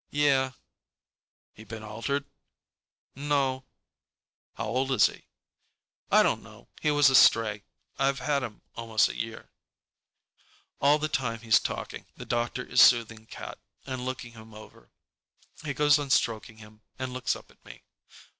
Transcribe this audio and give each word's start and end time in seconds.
"Yeah." 0.09 0.53
"He 1.53 1.63
been 1.63 1.83
altered?" 1.83 2.25
"No." 3.13 3.65
"How 4.55 4.65
old 4.65 4.91
is 4.91 5.05
he?" 5.05 5.27
"I 6.09 6.23
don't 6.23 6.41
know. 6.41 6.69
He 6.81 6.89
was 6.89 7.11
a 7.11 7.15
stray. 7.15 7.65
I've 7.99 8.17
had 8.17 8.41
him 8.41 8.63
almost 8.75 9.09
a 9.09 9.15
year." 9.15 9.51
All 10.79 10.97
the 10.97 11.07
time 11.07 11.41
he's 11.41 11.59
talking, 11.59 12.07
the 12.17 12.25
doctor 12.25 12.63
is 12.63 12.81
soothing 12.81 13.27
Cat 13.27 13.59
and 13.85 14.03
looking 14.03 14.31
him 14.31 14.55
over. 14.55 14.89
He 15.63 15.75
goes 15.75 15.99
on 15.99 16.09
stroking 16.09 16.57
him 16.57 16.81
and 16.97 17.13
looks 17.13 17.35
up 17.35 17.51
at 17.51 17.63
me. 17.63 17.83